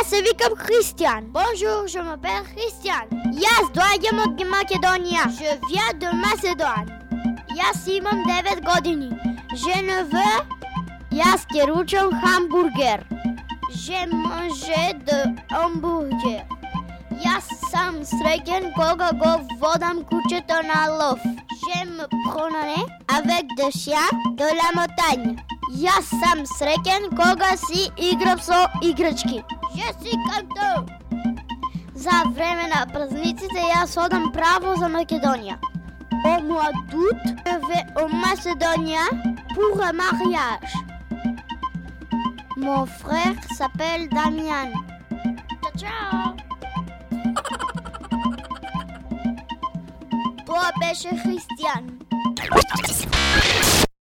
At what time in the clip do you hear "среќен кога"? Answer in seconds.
18.14-19.10, 26.56-27.52